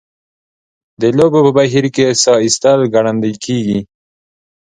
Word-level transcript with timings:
د 1.01 1.03
لوبو 1.17 1.39
په 1.45 1.51
بهیر 1.57 1.85
کې 1.95 2.17
ساه 2.23 2.37
ایستل 2.45 2.79
ګړندۍ 2.93 3.33
کیږي. 3.45 3.79